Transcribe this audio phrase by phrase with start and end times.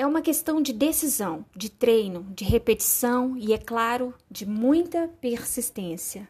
[0.00, 6.26] é uma questão de decisão, de treino, de repetição e, é claro, de muita persistência.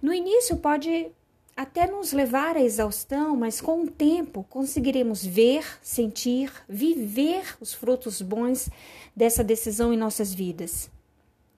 [0.00, 1.12] No início pode
[1.54, 8.22] até nos levar à exaustão, mas com o tempo conseguiremos ver, sentir, viver os frutos
[8.22, 8.70] bons
[9.14, 10.90] dessa decisão em nossas vidas.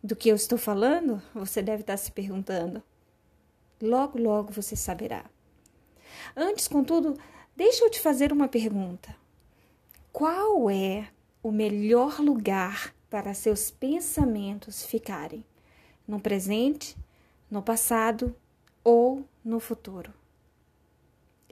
[0.03, 1.23] Do que eu estou falando?
[1.33, 2.83] Você deve estar se perguntando.
[3.81, 5.25] Logo, logo você saberá.
[6.37, 7.17] Antes, contudo,
[7.55, 9.15] deixa eu te fazer uma pergunta.
[10.13, 11.09] Qual é
[11.47, 15.45] o melhor lugar para seus pensamentos ficarem?
[16.05, 16.97] No presente,
[17.49, 18.35] no passado
[18.83, 20.13] ou no futuro?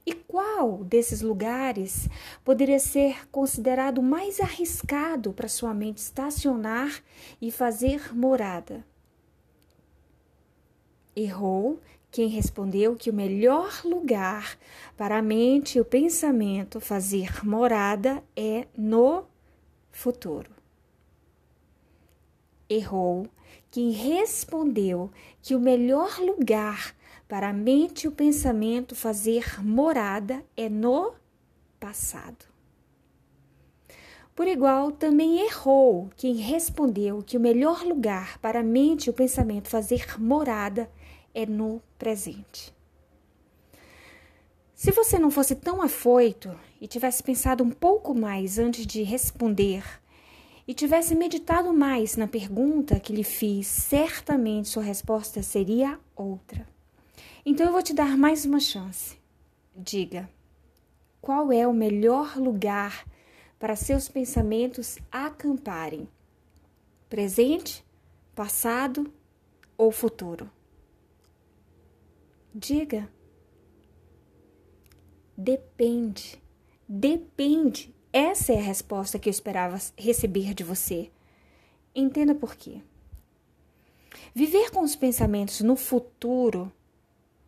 [0.05, 2.09] E qual desses lugares
[2.45, 7.01] poderia ser considerado mais arriscado para sua mente estacionar
[7.41, 8.85] e fazer morada?
[11.15, 11.79] Errou
[12.11, 14.59] quem respondeu que o melhor lugar
[14.97, 19.33] para a mente e o pensamento fazer morada é no
[19.95, 20.51] futuro.
[22.69, 23.27] Errou
[23.71, 26.95] quem respondeu que o melhor lugar
[27.29, 31.15] para a mente e o pensamento fazer morada é no
[31.79, 32.47] passado.
[34.35, 39.15] Por igual, também errou quem respondeu que o melhor lugar para a mente e o
[39.15, 40.91] pensamento fazer morada
[41.33, 42.74] é no presente.
[44.85, 49.83] Se você não fosse tão afoito e tivesse pensado um pouco mais antes de responder
[50.69, 56.69] e tivesse meditado mais na pergunta que lhe fiz, certamente sua resposta seria outra.
[57.47, 59.17] Então eu vou te dar mais uma chance.
[59.75, 60.29] Diga:
[61.19, 63.07] qual é o melhor lugar
[63.59, 66.07] para seus pensamentos acamparem?
[67.09, 67.83] Presente,
[68.35, 69.11] passado
[69.79, 70.51] ou futuro?
[72.55, 73.14] Diga.
[75.37, 76.41] Depende.
[76.89, 77.95] Depende.
[78.13, 81.11] Essa é a resposta que eu esperava receber de você.
[81.95, 82.81] Entenda por quê.
[84.35, 86.73] Viver com os pensamentos no futuro,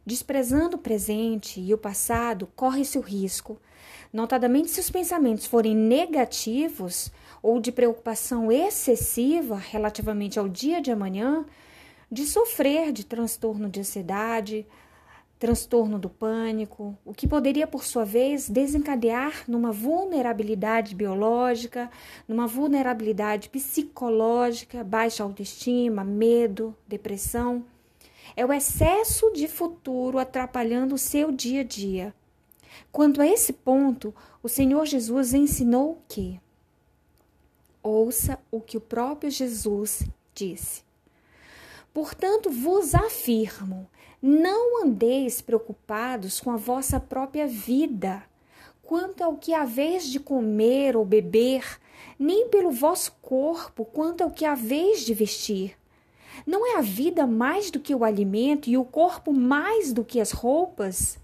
[0.05, 3.61] desprezando o presente e o passado, corre-se o risco,
[4.13, 7.11] notadamente se os pensamentos forem negativos
[7.43, 11.45] ou de preocupação excessiva relativamente ao dia de amanhã,
[12.11, 14.67] de sofrer de transtorno de ansiedade,
[15.39, 21.91] transtorno do pânico, o que poderia, por sua vez, desencadear numa vulnerabilidade biológica,
[22.27, 27.65] numa vulnerabilidade psicológica, baixa autoestima, medo, depressão.
[28.35, 32.15] É o excesso de futuro atrapalhando o seu dia a dia.
[32.91, 36.41] Quanto a esse ponto, o Senhor Jesus ensinou que
[37.83, 40.03] ouça o que o próprio Jesus
[40.35, 40.83] disse.
[41.95, 43.89] Portanto, vos afirmo
[44.21, 48.23] não andeis preocupados com a vossa própria vida,
[48.83, 51.81] quanto ao que haveis de comer ou beber,
[52.19, 55.77] nem pelo vosso corpo, quanto ao que haveis de vestir.
[56.47, 60.21] Não é a vida mais do que o alimento e o corpo mais do que
[60.21, 61.19] as roupas?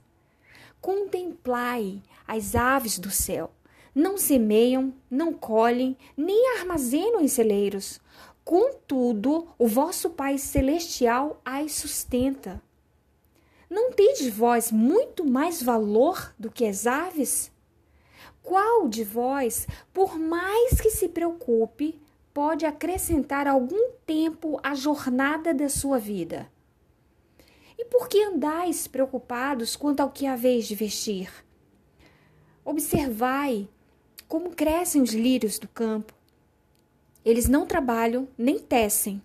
[0.80, 3.50] Contemplai as aves do céu.
[3.94, 8.00] Não semeiam, não colhem, nem armazenam em celeiros.
[8.44, 12.60] Contudo, o vosso Pai Celestial as sustenta.
[13.72, 17.50] Não tendes vós muito mais valor do que as aves?
[18.42, 21.98] Qual de vós, por mais que se preocupe,
[22.34, 26.52] pode acrescentar algum tempo à jornada da sua vida?
[27.78, 31.32] E por que andais preocupados quanto ao que haveis de vestir?
[32.62, 33.66] Observai
[34.28, 36.12] como crescem os lírios do campo.
[37.24, 39.22] Eles não trabalham nem tecem.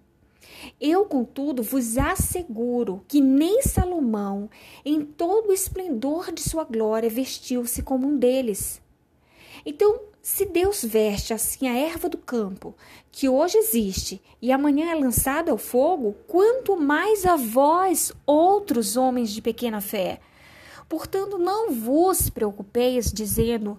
[0.80, 4.50] Eu, contudo, vos asseguro que nem Salomão,
[4.86, 8.82] em todo o esplendor de sua glória, vestiu-se como um deles.
[9.66, 12.76] Então, se Deus veste assim a erva do campo,
[13.12, 19.32] que hoje existe e amanhã é lançada ao fogo, quanto mais a vós, outros homens
[19.32, 20.20] de pequena fé.
[20.90, 23.78] Portanto, não vos preocupeis dizendo: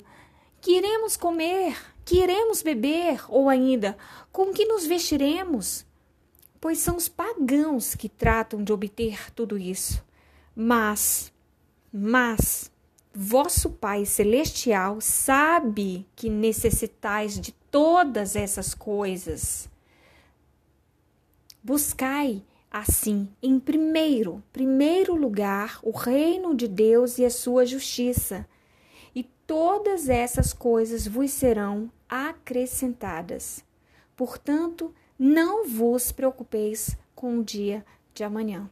[0.61, 3.97] que iremos comer, que iremos beber, ou ainda,
[4.33, 5.85] com que nos vestiremos?
[6.61, 10.05] Pois são os pagãos que tratam de obter tudo isso.
[10.55, 11.33] Mas,
[11.93, 12.71] mas,
[13.15, 19.69] vosso Pai Celestial sabe que necessitais de todas essas coisas.
[21.63, 28.47] Buscai, assim, em primeiro, primeiro lugar, o reino de Deus e a sua justiça,
[29.15, 33.65] e todas essas coisas vos serão acrescentadas.
[34.17, 37.85] Portanto, não vos preocupeis com o dia
[38.15, 38.71] de amanhã.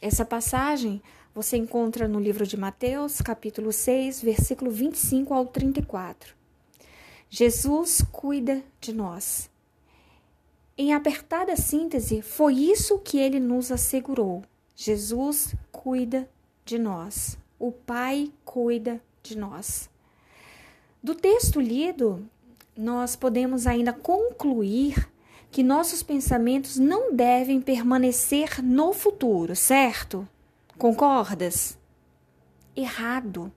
[0.00, 1.00] Essa passagem
[1.32, 6.34] você encontra no livro de Mateus, capítulo 6, versículo 25 ao 34.
[7.30, 9.48] Jesus cuida de nós.
[10.76, 14.42] Em apertada síntese, foi isso que ele nos assegurou.
[14.74, 16.28] Jesus cuida
[16.64, 17.38] de nós.
[17.58, 19.88] O Pai cuida de nós.
[21.00, 22.28] Do texto lido,
[22.76, 25.11] nós podemos ainda concluir
[25.52, 30.26] que nossos pensamentos não devem permanecer no futuro, certo?
[30.78, 31.78] Concordas?
[32.74, 33.52] Errado.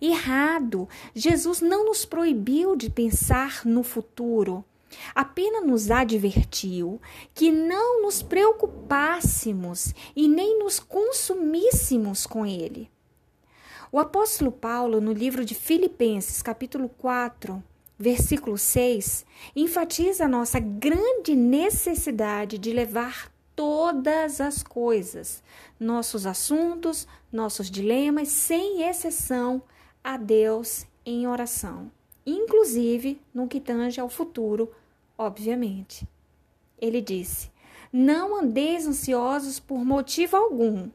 [0.00, 0.88] Errado.
[1.12, 4.64] Jesus não nos proibiu de pensar no futuro.
[5.16, 7.00] Apenas nos advertiu
[7.34, 12.88] que não nos preocupássemos e nem nos consumíssemos com ele.
[13.90, 17.62] O apóstolo Paulo, no livro de Filipenses, capítulo 4,
[18.02, 25.40] versículo 6, enfatiza a nossa grande necessidade de levar todas as coisas,
[25.78, 29.62] nossos assuntos, nossos dilemas, sem exceção,
[30.02, 31.92] a Deus em oração,
[32.26, 34.72] inclusive no que tange ao futuro,
[35.16, 36.04] obviamente.
[36.80, 37.52] Ele disse:
[37.92, 40.90] Não andeis ansiosos por motivo algum,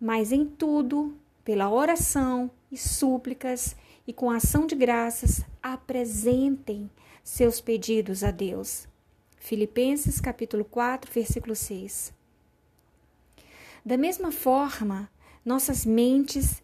[0.00, 1.14] mas em tudo,
[1.44, 3.76] pela oração e súplicas
[4.08, 6.90] e com ação de graças, apresentem
[7.22, 8.88] seus pedidos a Deus.
[9.36, 12.12] Filipenses capítulo 4, versículo 6.
[13.84, 15.10] Da mesma forma,
[15.44, 16.62] nossas mentes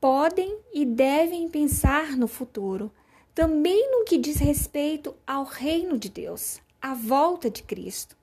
[0.00, 2.90] podem e devem pensar no futuro,
[3.34, 8.16] também no que diz respeito ao reino de Deus, à volta de Cristo.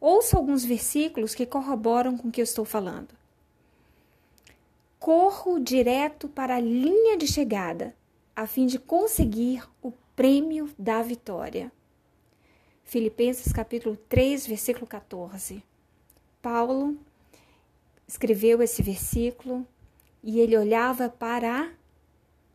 [0.00, 3.08] Ouça alguns versículos que corroboram com o que eu estou falando.
[4.98, 7.94] Corro direto para a linha de chegada,
[8.38, 11.72] a fim de conseguir o prêmio da vitória.
[12.84, 15.60] Filipenses capítulo 3, versículo 14.
[16.40, 16.96] Paulo
[18.06, 19.66] escreveu esse versículo
[20.22, 21.70] e ele olhava para a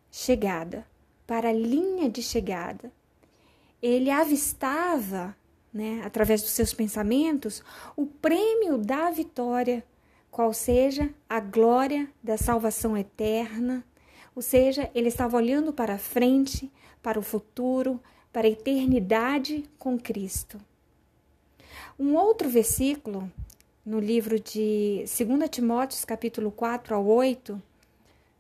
[0.10, 0.88] chegada,
[1.28, 2.90] para a linha de chegada.
[3.82, 5.36] Ele avistava,
[5.74, 7.62] né, através dos seus pensamentos,
[7.94, 9.86] o prêmio da vitória,
[10.32, 13.84] qual seja a glória da salvação eterna.
[14.36, 16.72] Ou seja, ele estava olhando para frente,
[17.02, 18.00] para o futuro,
[18.32, 20.60] para a eternidade com Cristo.
[22.00, 23.32] Um outro versículo
[23.86, 27.62] no livro de 2 Timóteos, capítulo 4 ao 8,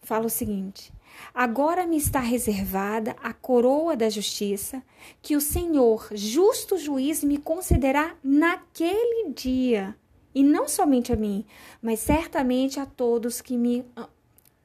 [0.02, 0.92] fala o seguinte:
[1.34, 4.82] Agora me está reservada a coroa da justiça,
[5.22, 9.96] que o Senhor, justo juiz, me concederá naquele dia,
[10.34, 11.46] e não somente a mim,
[11.82, 13.86] mas certamente a todos que me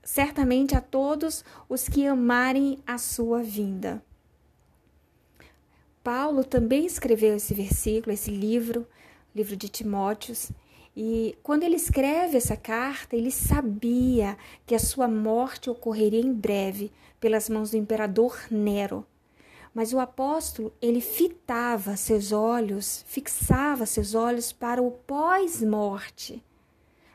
[0.03, 4.03] certamente a todos os que amarem a sua vinda.
[6.03, 8.87] Paulo também escreveu esse versículo, esse livro,
[9.35, 10.51] livro de Timóteos,
[10.97, 14.37] e quando ele escreve essa carta, ele sabia
[14.67, 16.91] que a sua morte ocorreria em breve
[17.21, 19.07] pelas mãos do imperador Nero.
[19.73, 26.43] Mas o apóstolo, ele fitava seus olhos, fixava seus olhos para o pós-morte,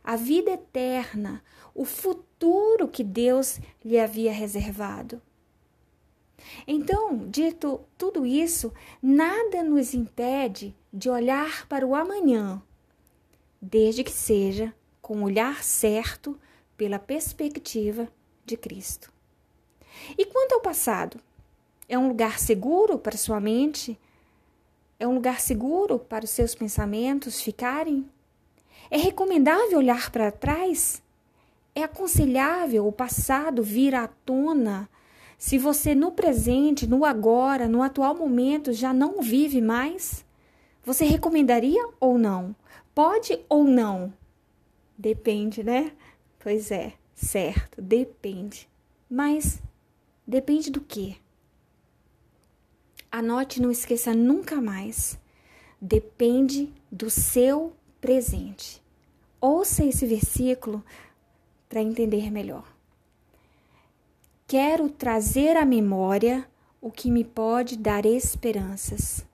[0.03, 5.21] a vida eterna, o futuro que Deus lhe havia reservado.
[6.67, 12.61] Então, dito tudo isso, nada nos impede de olhar para o amanhã
[13.65, 16.37] desde que seja com o olhar certo
[16.75, 18.09] pela perspectiva
[18.45, 19.11] de Cristo.
[20.17, 21.17] E quanto ao passado?
[21.87, 23.97] É um lugar seguro para sua mente?
[24.99, 28.09] É um lugar seguro para os seus pensamentos ficarem?
[28.89, 31.01] É recomendável olhar para trás?
[31.75, 34.89] É aconselhável o passado vir à tona
[35.43, 40.23] se você no presente, no agora, no atual momento já não vive mais?
[40.85, 42.55] Você recomendaria ou não?
[42.95, 44.13] Pode ou não?
[44.97, 45.91] Depende, né?
[46.39, 48.69] Pois é, certo, depende.
[49.09, 49.61] Mas
[50.25, 51.17] depende do quê?
[53.11, 55.19] Anote, não esqueça nunca mais.
[55.81, 58.83] Depende do seu presente.
[59.39, 60.83] Ouça esse versículo
[61.69, 62.65] para entender melhor.
[64.45, 66.45] Quero trazer à memória
[66.81, 69.25] o que me pode dar esperanças.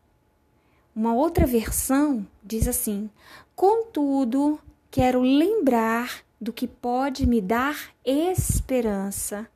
[0.95, 3.09] Uma outra versão diz assim:
[3.55, 4.59] Contudo,
[4.91, 9.49] quero lembrar do que pode me dar esperança.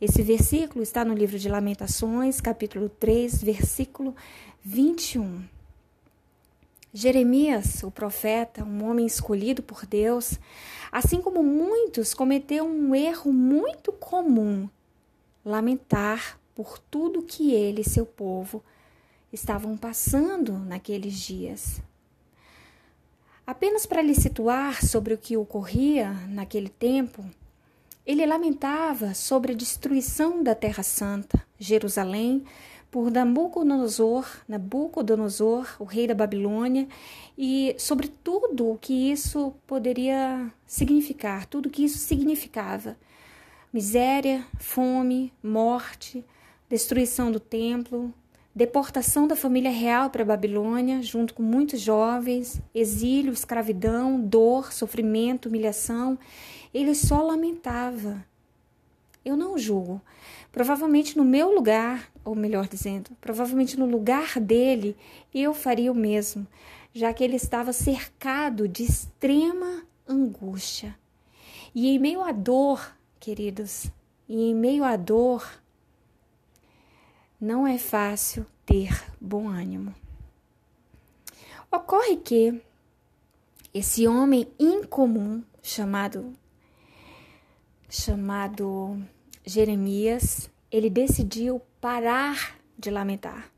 [0.00, 4.14] Esse versículo está no livro de Lamentações, capítulo 3, versículo
[4.62, 5.57] 21.
[6.92, 10.38] Jeremias, o profeta, um homem escolhido por Deus,
[10.90, 14.68] assim como muitos, cometeu um erro muito comum:
[15.44, 18.64] lamentar por tudo que ele e seu povo
[19.32, 21.80] estavam passando naqueles dias.
[23.46, 27.24] Apenas para lhe situar sobre o que ocorria naquele tempo,
[28.04, 32.44] ele lamentava sobre a destruição da Terra Santa, Jerusalém,
[32.90, 36.88] por Nabucodonosor, Nabucodonosor, o rei da Babilônia,
[37.36, 42.96] e sobre tudo o que isso poderia significar, tudo o que isso significava.
[43.72, 46.24] Miséria, fome, morte,
[46.68, 48.12] destruição do templo,
[48.54, 55.48] deportação da família real para a Babilônia, junto com muitos jovens, exílio, escravidão, dor, sofrimento,
[55.48, 56.18] humilhação.
[56.72, 58.24] Ele só lamentava.
[59.28, 60.00] Eu não julgo.
[60.50, 64.96] Provavelmente no meu lugar, ou melhor dizendo, provavelmente no lugar dele,
[65.34, 66.46] eu faria o mesmo,
[66.94, 70.98] já que ele estava cercado de extrema angústia.
[71.74, 73.92] E em meio à dor, queridos,
[74.26, 75.46] e em meio à dor,
[77.38, 79.94] não é fácil ter bom ânimo.
[81.70, 82.62] Ocorre que
[83.74, 86.32] esse homem incomum chamado
[87.90, 89.02] chamado
[89.48, 93.50] Jeremias, ele decidiu parar de lamentar.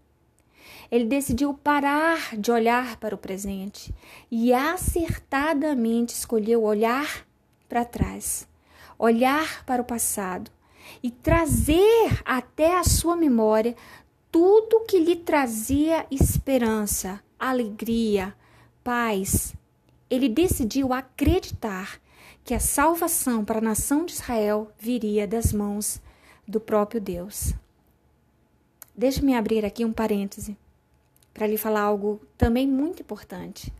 [0.89, 3.93] Ele decidiu parar de olhar para o presente
[4.31, 7.27] e acertadamente escolheu olhar
[7.69, 8.47] para trás,
[8.97, 10.51] olhar para o passado
[11.03, 13.75] e trazer até a sua memória
[14.31, 18.33] tudo que lhe trazia esperança, alegria,
[18.85, 19.55] paz.
[20.09, 22.01] Ele decidiu acreditar
[22.45, 26.01] que a salvação para a nação de Israel viria das mãos
[26.47, 27.55] do próprio Deus.
[28.97, 30.57] Deixe-me abrir aqui um parêntese
[31.33, 33.73] para lhe falar algo também muito importante.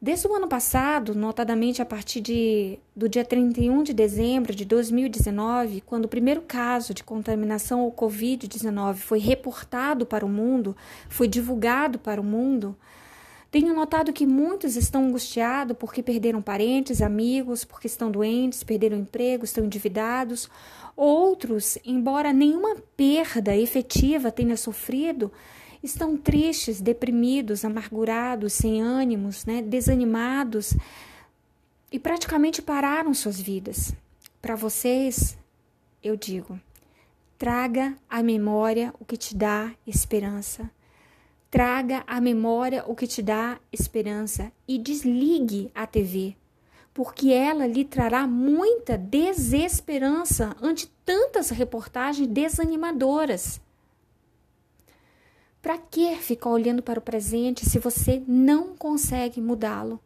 [0.00, 5.80] Desde o ano passado, notadamente a partir de, do dia 31 de dezembro de 2019,
[5.80, 10.76] quando o primeiro caso de contaminação ao Covid-19 foi reportado para o mundo,
[11.08, 12.76] foi divulgado para o mundo,
[13.60, 19.46] tenho notado que muitos estão angustiados porque perderam parentes, amigos, porque estão doentes, perderam emprego,
[19.46, 20.50] estão endividados.
[20.94, 25.32] Outros, embora nenhuma perda efetiva tenha sofrido,
[25.82, 30.74] estão tristes, deprimidos, amargurados, sem ânimos, né, desanimados
[31.90, 33.94] e praticamente pararam suas vidas.
[34.42, 35.34] Para vocês,
[36.04, 36.60] eu digo:
[37.38, 40.70] traga à memória o que te dá esperança.
[41.56, 46.36] Traga à memória o que te dá esperança e desligue a TV,
[46.92, 53.58] porque ela lhe trará muita desesperança ante tantas reportagens desanimadoras.
[55.62, 59.98] Para que ficar olhando para o presente se você não consegue mudá-lo?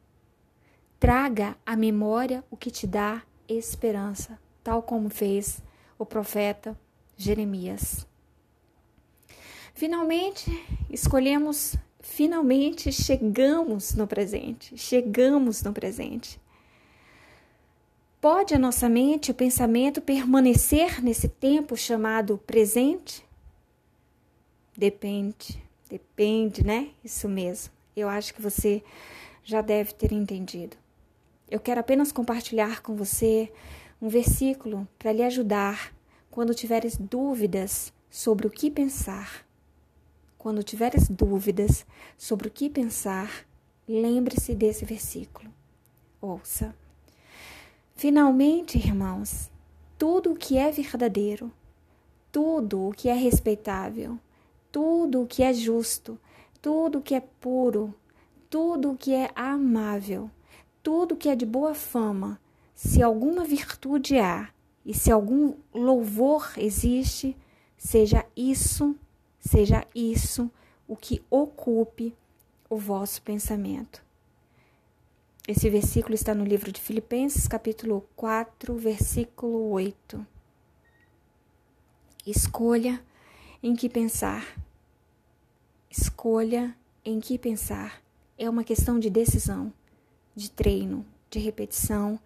[1.01, 5.61] Traga à memória o que te dá esperança, tal como fez
[5.99, 6.79] o profeta
[7.17, 8.09] Jeremias.
[9.75, 10.51] Finalmente,
[10.91, 16.41] escolhemos, finalmente chegamos no presente, chegamos no presente.
[18.21, 23.25] Pode a nossa mente, o pensamento permanecer nesse tempo chamado presente?
[24.77, 26.91] Depende, depende, né?
[27.03, 27.73] Isso mesmo.
[27.97, 28.83] Eu acho que você
[29.43, 30.77] já deve ter entendido.
[31.51, 33.51] Eu quero apenas compartilhar com você
[34.01, 35.93] um versículo para lhe ajudar
[36.31, 39.45] quando tiveres dúvidas sobre o que pensar.
[40.41, 41.85] Quando tiveres dúvidas
[42.17, 43.47] sobre o que pensar,
[43.87, 45.53] lembre-se desse versículo.
[46.19, 46.75] Ouça.
[47.95, 49.51] Finalmente, irmãos,
[49.99, 51.53] tudo o que é verdadeiro,
[52.33, 54.19] tudo o que é respeitável,
[54.73, 56.19] tudo o que é justo,
[56.63, 57.95] tudo o que é puro,
[58.49, 60.31] tudo o que é amável,
[60.83, 62.41] tudo o que é de boa fama,
[62.75, 64.49] se alguma virtude há
[64.87, 67.37] e se algum louvor existe,
[67.77, 68.97] seja isso,
[69.41, 70.51] seja isso
[70.87, 72.15] o que ocupe
[72.69, 74.05] o vosso pensamento.
[75.49, 80.25] Esse versículo está no livro de Filipenses, capítulo 4, versículo 8.
[82.27, 83.03] Escolha
[83.63, 84.45] em que pensar.
[85.91, 88.01] Escolha em que pensar.
[88.39, 89.73] É uma questão de decisão,
[90.37, 92.21] de treino, de repetição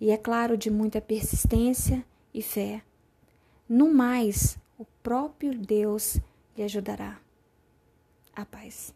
[0.00, 2.82] e, é claro, de muita persistência e fé.
[3.68, 6.18] No mais, o próprio Deus
[6.56, 7.18] lhe ajudará.
[8.34, 8.94] A paz.